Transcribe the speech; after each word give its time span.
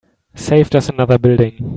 Saved 0.33 0.75
us 0.75 0.89
another 0.89 1.19
building. 1.19 1.69